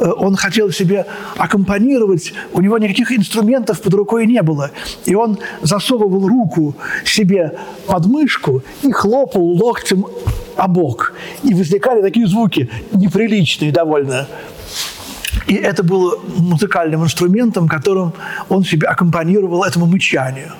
он 0.00 0.36
хотел 0.36 0.70
себе 0.70 1.06
аккомпанировать, 1.36 2.32
у 2.52 2.60
него 2.60 2.78
никаких 2.78 3.12
инструментов 3.12 3.80
под 3.82 3.94
рукой 3.94 4.26
не 4.26 4.42
было. 4.42 4.70
И 5.04 5.14
он 5.14 5.38
засовывал 5.62 6.26
руку 6.26 6.74
себе 7.04 7.58
под 7.86 8.06
мышку 8.06 8.62
и 8.82 8.90
хлопал 8.92 9.44
локтем 9.44 10.06
о 10.56 10.68
бок. 10.68 11.12
И 11.42 11.54
возникали 11.54 12.00
такие 12.00 12.26
звуки 12.26 12.70
неприличные 12.92 13.72
довольно. 13.72 14.26
И 15.46 15.54
это 15.54 15.82
было 15.82 16.18
музыкальным 16.38 17.04
инструментом, 17.04 17.68
которым 17.68 18.12
он 18.48 18.64
себе 18.64 18.86
аккомпанировал 18.86 19.64
этому 19.64 19.86
мычанию. 19.86 20.52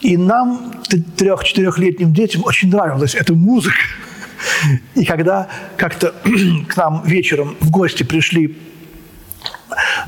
И 0.00 0.16
нам, 0.16 0.72
трех-четырехлетним 1.16 2.12
детям, 2.12 2.42
очень 2.44 2.70
нравилась 2.70 3.14
эта 3.14 3.32
музыка. 3.32 3.76
И 4.94 5.04
когда 5.04 5.48
как-то 5.76 6.14
к 6.68 6.76
нам 6.76 7.02
вечером 7.04 7.56
в 7.60 7.70
гости 7.70 8.02
пришли 8.02 8.56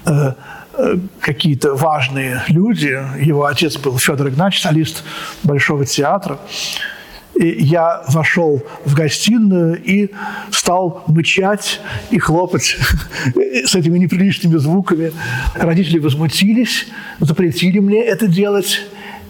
э, 0.04 0.32
э, 0.74 0.96
какие-то 1.20 1.74
важные 1.74 2.42
люди, 2.48 2.98
его 3.20 3.46
отец 3.46 3.76
был 3.76 3.98
Федор 3.98 4.28
Игнатьевич, 4.28 4.62
солист 4.62 5.04
Большого 5.42 5.84
театра, 5.84 6.38
и 7.38 7.48
я 7.64 8.02
вошел 8.08 8.62
в 8.84 8.94
гостиную 8.94 9.82
и 9.82 10.10
стал 10.50 11.04
мычать 11.06 11.80
и 12.10 12.18
хлопать 12.18 12.76
с 13.64 13.74
этими 13.74 13.98
неприличными 13.98 14.56
звуками. 14.56 15.12
Родители 15.54 15.98
возмутились, 15.98 16.86
запретили 17.20 17.78
мне 17.78 18.02
это 18.02 18.26
делать. 18.26 18.86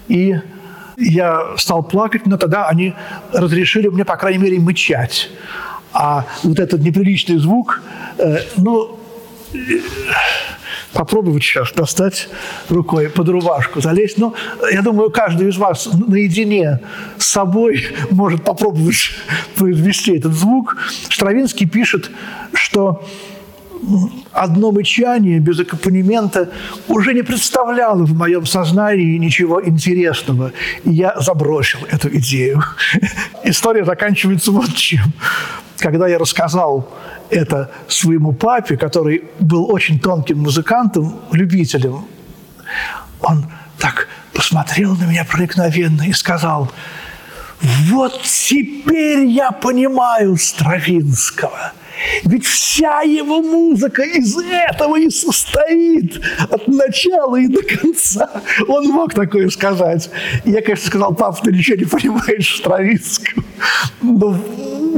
И 0.09 0.37
я 0.97 1.57
стал 1.57 1.83
плакать, 1.83 2.27
но 2.27 2.37
тогда 2.37 2.69
они 2.69 2.95
разрешили 3.33 3.89
мне, 3.89 4.05
по 4.05 4.17
крайней 4.17 4.39
мере, 4.39 4.59
мычать. 4.59 5.31
А 5.93 6.27
вот 6.43 6.59
этот 6.59 6.81
неприличный 6.81 7.39
звук, 7.39 7.83
э, 8.19 8.39
ну, 8.57 8.99
попробовать 10.93 11.43
сейчас 11.43 11.73
достать 11.73 12.29
рукой 12.69 13.09
под 13.09 13.29
рубашку, 13.29 13.81
залезть. 13.81 14.19
Но 14.19 14.35
я 14.73 14.83
думаю, 14.83 15.11
каждый 15.11 15.49
из 15.49 15.57
вас 15.57 15.89
наедине 15.93 16.81
с 17.19 17.27
собой 17.27 17.87
может 18.11 18.45
попробовать 18.45 19.11
произвести 19.57 20.17
этот 20.17 20.33
звук. 20.33 20.77
Стравинский 21.11 21.67
пишет, 21.67 22.11
что 22.55 23.07
одно 24.33 24.73
мычание 24.73 25.39
без 25.39 25.61
аккомпанемента 25.61 26.51
уже 26.89 27.15
не 27.15 27.23
представляло 27.23 28.05
в 28.05 28.15
моем 28.15 28.47
сознании 28.47 29.19
ничего 29.19 29.65
интересного. 29.65 30.53
И 30.85 30.93
я 30.93 31.15
забросил 31.21 31.81
эту 31.91 32.09
идею. 32.17 32.63
История 33.45 33.85
заканчивается 33.85 34.51
вот 34.51 34.75
чем. 34.75 35.13
Когда 35.79 36.09
я 36.09 36.19
рассказал 36.19 36.89
это 37.31 37.71
своему 37.89 38.33
папе, 38.33 38.77
который 38.77 39.25
был 39.41 39.71
очень 39.71 39.99
тонким 40.01 40.39
музыкантом, 40.39 41.21
любителем, 41.33 42.07
он 43.21 43.47
так 43.79 44.09
посмотрел 44.33 44.95
на 44.97 45.05
меня 45.05 45.25
проникновенно 45.25 46.03
и 46.03 46.13
сказал, 46.13 46.71
вот 47.61 48.21
теперь 48.23 49.27
я 49.27 49.51
понимаю 49.51 50.37
Стравинского– 50.37 51.73
ведь 52.25 52.45
вся 52.45 53.03
его 53.03 53.43
музыка 53.43 54.03
из 54.03 54.37
этого 54.37 54.99
и 54.99 55.11
состоит 55.11 56.21
от 56.51 56.69
начала 56.69 57.37
и 57.37 57.47
до 57.47 57.63
конца. 57.63 58.43
Он 58.69 58.87
мог 58.89 59.15
такое 59.15 59.49
сказать. 59.49 60.11
Я, 60.45 60.63
конечно, 60.63 60.87
сказал, 60.87 61.15
папа, 61.15 61.39
ты 61.43 61.53
ничего 61.53 61.77
не 61.77 61.85
понимаешь 61.85 62.53
в 62.53 62.57
Стравинском. 62.59 63.45
Но 64.03 64.37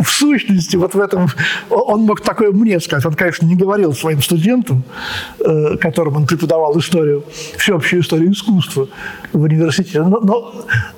в 0.02 0.10
сущности, 0.10 0.76
вот 0.76 0.94
в 0.94 1.00
этом 1.00 1.28
он 1.70 2.02
мог 2.02 2.20
такое 2.20 2.52
мне 2.52 2.80
сказать. 2.80 3.04
Он, 3.06 3.14
конечно, 3.14 3.46
не 3.46 3.56
говорил 3.56 3.92
своим 3.94 4.22
студентам, 4.22 4.84
э, 5.40 5.76
которым 5.76 6.16
он 6.16 6.26
преподавал 6.26 6.78
историю, 6.78 7.24
всеобщую 7.56 8.02
историю 8.02 8.32
искусства 8.32 8.88
в 9.32 9.42
университете. 9.42 10.02
Но, 10.02 10.20
но, 10.20 10.54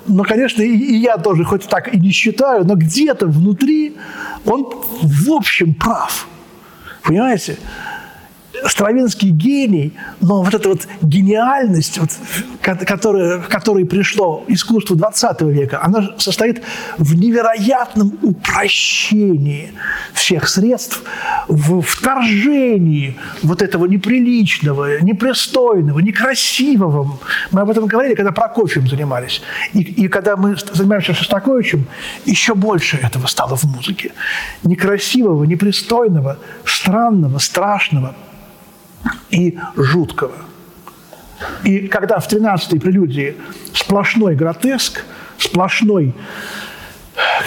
но 0.07 0.23
конечно, 0.25 0.63
и, 0.63 0.69
и 0.69 0.97
я 0.97 1.19
тоже, 1.19 1.45
хоть 1.45 1.67
так 1.69 1.95
и 1.95 1.99
не 1.99 2.11
считаю, 2.11 2.65
но 2.65 2.75
где-то 2.75 3.27
внутри 3.27 3.97
он 4.47 4.67
в 5.03 5.31
общем 5.33 5.75
прав. 5.75 6.29
Понимаете? 7.03 7.57
Стравинский 8.67 9.31
гений, 9.31 9.93
но 10.21 10.43
вот 10.43 10.55
эта 10.55 10.69
вот 10.69 10.87
гениальность, 11.03 11.99
вот, 11.99 12.11
которая, 12.63 13.41
которой 13.41 13.85
пришло 13.85 14.45
искусство 14.49 14.97
20 14.97 15.43
века, 15.43 15.81
она 15.83 16.11
состоит 16.19 16.63
в 16.99 17.15
невероятном 17.15 18.19
упрощении 18.23 19.73
всех 20.13 20.49
средств, 20.49 21.03
в 21.49 21.81
вторжении 21.81 23.17
вот 23.43 23.63
этого 23.63 23.87
неприличного, 23.87 25.01
непристойного, 25.01 26.01
некрасивого. 26.01 27.19
Мы 27.51 27.61
об 27.61 27.71
этом 27.71 27.87
говорили, 27.87 28.15
когда 28.15 28.33
Прокофьем 28.33 28.89
занимались. 28.89 29.43
И, 29.73 29.81
и 29.81 30.09
когда 30.09 30.37
мы 30.37 30.57
занимаемся 30.73 31.15
Шостаковичем, 31.15 31.87
еще 32.25 32.55
больше 32.55 32.97
этого 32.97 33.27
стало 33.27 33.57
в 33.57 33.65
музыке. 33.65 34.13
Некрасивого, 34.63 35.45
непристойного, 35.45 36.39
странного, 36.65 37.39
страшного– 37.39 38.15
и 39.31 39.59
жуткого. 39.77 40.35
И 41.65 41.89
когда 41.89 42.19
в 42.19 42.31
13-й 42.31 42.81
прелюдии 42.81 43.37
сплошной 43.73 44.35
гротеск, 44.35 45.05
сплошной 45.39 46.15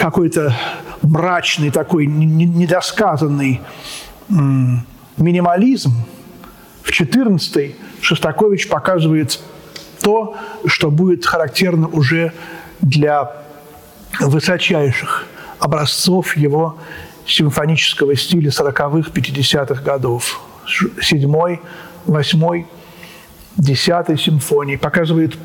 какой-то 0.00 0.54
мрачный 1.02 1.70
такой 1.70 2.06
недосказанный 2.06 3.60
минимализм, 4.28 5.92
в 6.82 6.90
14-й 6.90 7.76
Шостакович 8.00 8.68
показывает 8.68 9.40
то, 10.02 10.36
что 10.66 10.90
будет 10.90 11.24
характерно 11.24 11.88
уже 11.88 12.32
для 12.80 13.30
высочайших 14.20 15.24
образцов 15.58 16.36
его 16.36 16.78
симфонического 17.26 18.14
стиля 18.16 18.50
40-х, 18.50 19.10
50-х 19.10 19.82
годов 19.82 20.42
седьмой, 20.66 21.60
восьмой, 22.06 22.66
десятой 23.56 24.18
симфонии 24.18 24.76
показывает 24.76 25.36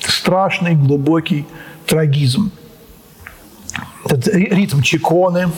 страшный 0.00 0.74
глубокий 0.74 1.46
трагизм. 1.86 2.50
Этот 4.04 4.28
ритм 4.28 4.82
чеконы. 4.82 5.48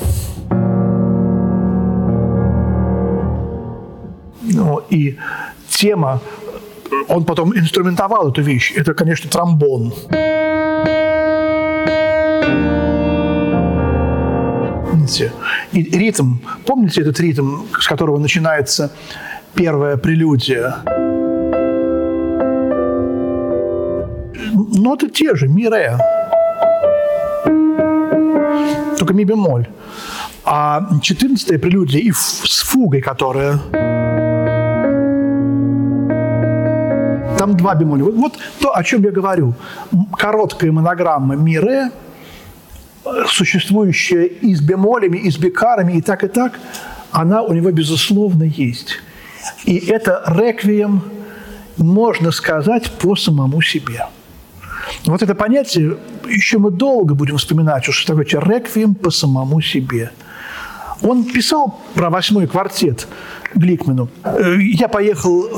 Ну, 4.43 4.81
и 4.91 5.19
тема, 5.69 6.21
он 7.09 7.25
потом 7.25 7.57
инструментовал 7.57 8.31
эту 8.31 8.43
вещь, 8.43 8.73
это, 8.77 8.95
конечно, 8.95 9.29
тромбон. 9.29 9.93
Помните? 14.97 15.33
И 15.73 15.83
ритм, 15.83 16.37
помните 16.65 17.03
этот 17.03 17.21
ритм, 17.21 17.67
с 17.79 17.87
которого 17.87 18.19
начинается 18.19 18.91
первая 19.55 19.97
прелюдия? 19.97 20.77
Ноты 24.55 25.11
те 25.11 25.35
же, 25.35 25.49
ми, 25.49 25.69
ре. 25.69 25.99
Только 28.99 29.15
ми 29.15 29.25
бемоль. 29.25 29.67
А 30.45 30.89
четырнадцатая 31.03 31.59
прелюдия 31.59 32.01
и 32.01 32.13
с 32.13 32.63
фугой, 32.65 33.01
которая... 33.01 33.59
Там 37.39 37.57
два 37.57 37.75
бемоля. 37.75 38.05
Вот, 38.05 38.15
вот 38.15 38.33
то, 38.61 38.75
о 38.75 38.83
чем 38.83 39.03
я 39.03 39.11
говорю. 39.11 39.55
Короткая 40.19 40.73
монограмма 40.73 41.37
ми, 41.37 41.59
ре– 41.59 41.91
существующая 43.29 44.27
и 44.27 44.55
с 44.55 44.61
бемолями, 44.61 45.19
и 45.19 45.31
с 45.31 45.37
бекарами, 45.37 45.95
и 45.95 46.03
так, 46.03 46.25
и 46.25 46.29
так, 46.29 46.59
она 47.11 47.43
у 47.43 47.53
него, 47.53 47.71
безусловно, 47.71 48.45
есть. 48.45 48.99
И 49.65 49.77
это 49.77 50.23
реквием, 50.27 51.03
можно 51.77 52.31
сказать, 52.31 52.91
по 52.93 53.17
самому 53.17 53.63
себе. 53.63 54.07
Вот 55.05 55.23
это 55.23 55.35
понятие 55.35 55.97
еще 56.29 56.59
мы 56.59 56.71
долго 56.71 57.15
будем 57.15 57.37
вспоминать, 57.37 57.85
что 57.85 58.15
такое 58.15 58.41
реквием 58.41 58.95
по 58.95 59.11
самому 59.11 59.61
себе. 59.61 60.11
Он 61.03 61.25
писал 61.25 61.79
про 61.95 62.11
восьмой 62.11 62.47
квартет 62.47 63.07
Гликмену. 63.55 64.09
Э, 64.25 64.57
я 64.61 64.89
поехал 64.89 65.45
э, 65.45 65.51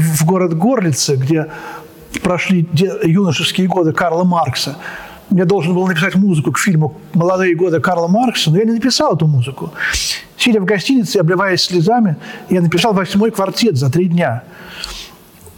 в 0.00 0.24
город 0.24 0.56
Горлице, 0.56 1.16
где 1.16 1.46
прошли 2.22 2.68
юношеские 3.04 3.66
годы 3.66 3.92
Карла 3.92 4.24
Маркса 4.24 4.76
я 5.30 5.44
должен 5.44 5.74
был 5.74 5.86
написать 5.86 6.14
музыку 6.14 6.52
к 6.52 6.58
фильму 6.58 6.96
«Молодые 7.14 7.54
годы 7.54 7.80
Карла 7.80 8.08
Маркса», 8.08 8.50
но 8.50 8.58
я 8.58 8.64
не 8.64 8.72
написал 8.72 9.14
эту 9.14 9.26
музыку. 9.26 9.72
Сидя 10.36 10.60
в 10.60 10.64
гостинице, 10.64 11.18
обливаясь 11.18 11.62
слезами, 11.62 12.16
я 12.48 12.60
написал 12.60 12.92
восьмой 12.92 13.30
квартет 13.30 13.76
за 13.76 13.90
три 13.90 14.06
дня. 14.06 14.42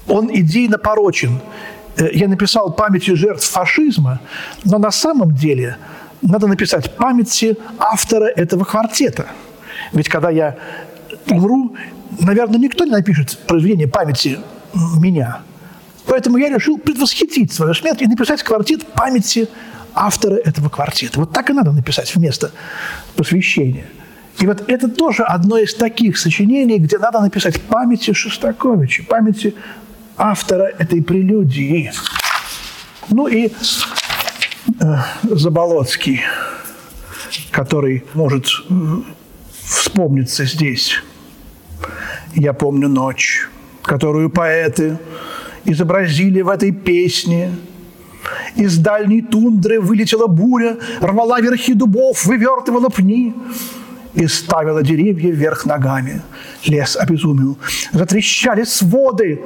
Он 0.08 0.28
идейно 0.32 0.78
порочен. 0.78 1.40
Э, 1.96 2.08
я 2.12 2.28
написал 2.28 2.72
памяти 2.72 3.12
жертв 3.12 3.48
фашизма, 3.48 4.20
но 4.64 4.78
на 4.78 4.90
самом 4.90 5.34
деле 5.34 5.76
надо 6.20 6.46
написать 6.46 6.96
памяти 6.96 7.56
автора 7.78 8.26
этого 8.26 8.64
квартета. 8.64 9.26
Ведь 9.92 10.08
когда 10.08 10.30
я 10.30 10.56
умру, 11.28 11.76
наверное, 12.20 12.58
никто 12.58 12.84
не 12.84 12.90
напишет 12.90 13.38
произведение 13.46 13.88
памяти 13.88 14.38
меня. 14.98 15.40
Поэтому 16.06 16.36
я 16.36 16.48
решил 16.48 16.78
предвосхитить 16.78 17.52
свою 17.52 17.74
смерть 17.74 18.02
и 18.02 18.06
написать 18.06 18.42
квартет 18.42 18.86
памяти 18.86 19.48
автора 19.94 20.36
этого 20.36 20.68
квартета. 20.68 21.20
Вот 21.20 21.32
так 21.32 21.50
и 21.50 21.52
надо 21.52 21.72
написать 21.72 22.14
вместо 22.14 22.50
посвящения. 23.16 23.86
И 24.38 24.46
вот 24.46 24.68
это 24.68 24.88
тоже 24.88 25.22
одно 25.22 25.58
из 25.58 25.74
таких 25.74 26.18
сочинений, 26.18 26.78
где 26.78 26.98
надо 26.98 27.20
написать 27.20 27.60
памяти 27.60 28.12
Шостаковича, 28.12 29.04
памяти 29.04 29.54
автора 30.16 30.64
этой 30.78 31.02
прелюдии. 31.02 31.92
Ну 33.10 33.26
и 33.26 33.52
э, 34.80 34.96
Заболоцкий, 35.22 36.22
который 37.50 38.04
может 38.14 38.46
э, 38.68 38.74
вспомниться 39.64 40.44
здесь. 40.44 41.02
Я 42.34 42.52
помню 42.54 42.88
ночь, 42.88 43.48
которую 43.82 44.30
поэты 44.30 44.98
изобразили 45.64 46.40
в 46.42 46.48
этой 46.48 46.72
песне. 46.72 47.50
Из 48.56 48.78
дальней 48.78 49.22
тундры 49.22 49.80
вылетела 49.80 50.26
буря, 50.26 50.76
рвала 51.00 51.40
верхи 51.40 51.74
дубов, 51.74 52.24
вывертывала 52.24 52.88
пни 52.88 53.34
и 54.14 54.26
ставила 54.26 54.82
деревья 54.82 55.32
вверх 55.32 55.66
ногами. 55.66 56.22
Лес 56.66 56.96
обезумел. 56.96 57.58
Затрещали 57.92 58.64
своды, 58.64 59.40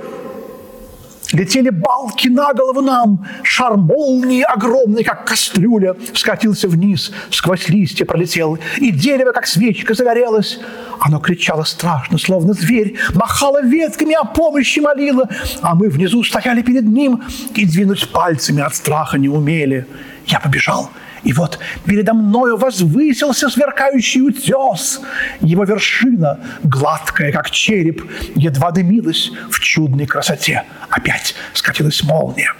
Летели 1.32 1.70
балки 1.70 2.28
на 2.28 2.52
голову 2.52 2.80
нам, 2.80 3.26
шар 3.42 3.76
молнии 3.76 4.42
огромный, 4.42 5.02
как 5.02 5.26
кастрюля, 5.26 5.96
скатился 6.14 6.68
вниз, 6.68 7.12
сквозь 7.30 7.68
листья 7.68 8.04
пролетел, 8.04 8.58
и 8.78 8.90
дерево, 8.90 9.32
как 9.32 9.46
свечка, 9.46 9.94
загорелось. 9.94 10.60
Оно 11.00 11.18
кричало 11.18 11.64
страшно, 11.64 12.18
словно 12.18 12.52
зверь, 12.52 12.96
махало 13.14 13.62
ветками, 13.62 14.14
о 14.14 14.24
помощи 14.24 14.78
молило, 14.78 15.28
а 15.62 15.74
мы 15.74 15.88
внизу 15.88 16.22
стояли 16.22 16.62
перед 16.62 16.84
ним 16.84 17.22
и 17.54 17.66
двинуть 17.66 18.10
пальцами 18.12 18.62
от 18.62 18.74
страха 18.74 19.18
не 19.18 19.28
умели. 19.28 19.86
Я 20.26 20.40
побежал– 20.40 20.90
и 21.26 21.32
вот 21.32 21.58
передо 21.84 22.14
мною 22.14 22.56
возвысился 22.56 23.48
сверкающий 23.50 24.22
утес. 24.22 25.00
Его 25.40 25.64
вершина, 25.64 26.38
гладкая, 26.62 27.32
как 27.32 27.50
череп, 27.50 28.08
едва 28.36 28.70
дымилась 28.70 29.32
в 29.50 29.58
чудной 29.58 30.06
красоте. 30.06 30.62
Опять 30.88 31.34
скатилась 31.52 32.04
молния. 32.04 32.52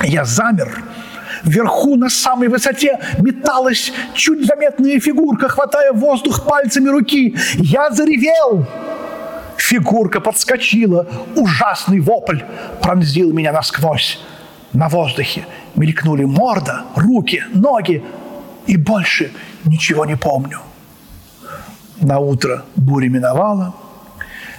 Я 0.00 0.24
замер. 0.24 0.80
Вверху, 1.42 1.96
на 1.96 2.08
самой 2.08 2.46
высоте, 2.46 3.00
металась 3.18 3.92
чуть 4.14 4.46
заметная 4.46 5.00
фигурка, 5.00 5.48
хватая 5.48 5.92
воздух 5.92 6.46
пальцами 6.46 6.88
руки. 6.88 7.36
Я 7.56 7.90
заревел. 7.90 8.64
Фигурка 9.56 10.20
подскочила. 10.20 11.08
Ужасный 11.34 11.98
вопль 11.98 12.42
пронзил 12.80 13.32
меня 13.32 13.50
насквозь. 13.50 14.20
На 14.72 14.88
воздухе 14.88 15.46
мелькнули 15.74 16.24
морда, 16.24 16.84
руки, 16.96 17.44
ноги, 17.52 18.02
и 18.66 18.76
больше 18.76 19.32
ничего 19.64 20.06
не 20.06 20.16
помню. 20.16 20.60
На 22.00 22.18
утро 22.18 22.64
буря 22.76 23.08
миновала, 23.08 23.74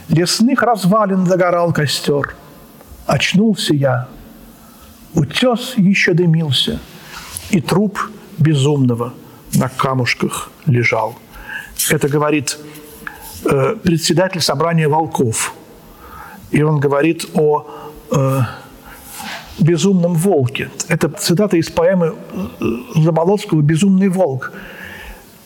лесных 0.10 0.62
развалин 0.62 1.26
загорал 1.26 1.73
костер. 1.73 2.36
Очнулся 3.08 3.73
я, 3.73 4.08
утес 5.13 5.73
еще 5.78 6.13
дымился, 6.13 6.80
и 7.49 7.60
труп 7.60 7.99
безумного 8.38 9.13
на 9.54 9.67
камушках 9.67 10.52
лежал. 10.65 11.15
Это 11.89 12.08
говорит 12.08 12.58
э, 13.45 13.76
председатель 13.84 14.41
собрания 14.41 14.88
волков. 14.88 15.54
И 16.52 16.62
он 16.62 16.80
говорит 16.80 17.26
о 17.34 17.67
э, 18.12 18.41
безумном 19.59 20.15
волке. 20.15 20.69
Это 20.87 21.09
цитата 21.09 21.57
из 21.57 21.69
поэмы 21.69 22.15
Заболоцкого 22.95 23.61
«Безумный 23.61 24.09
волк». 24.09 24.51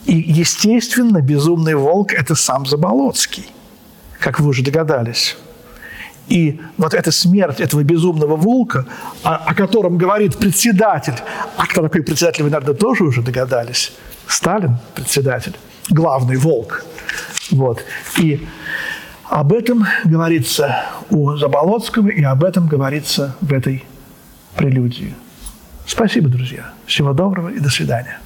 И, 0.06 0.16
естественно, 0.16 1.22
безумный 1.22 1.76
волк– 1.76 2.14
это 2.14 2.36
сам 2.36 2.66
Заболоцкий, 2.66 3.46
как 4.20 4.40
вы 4.40 4.50
уже 4.50 4.64
догадались. 4.64 5.38
И 6.30 6.60
вот 6.78 6.94
эта 6.94 7.12
смерть 7.12 7.60
этого 7.60 7.84
безумного 7.84 8.36
волка, 8.36 8.86
о, 9.24 9.36
о 9.36 9.54
котором 9.54 9.98
говорит 9.98 10.38
председатель, 10.38 11.16
а 11.58 11.66
кто 11.66 11.82
такой 11.82 12.04
председатель, 12.04 12.44
вы, 12.44 12.50
наверное, 12.50 12.76
тоже 12.76 13.04
уже 13.04 13.22
догадались. 13.22 13.94
Сталин– 14.28 14.78
председатель, 14.96 15.56
главный 15.90 16.38
волк. 16.38 16.86
Вот. 17.52 17.84
И 18.18 18.46
об 19.26 19.54
этом 19.54 19.86
говорится 20.06 20.86
у 21.10 21.36
Заболоцкого, 21.36 22.10
и 22.10 22.24
об 22.24 22.44
этом 22.44 22.68
говорится 22.68 23.36
в 23.42 23.52
этой 23.54 23.84
прелюдии. 24.58 25.14
Спасибо, 25.86 26.28
друзья. 26.30 26.74
Всего 26.86 27.14
доброго 27.14 27.50
и 27.50 27.60
до 27.60 27.70
свидания. 27.70 28.20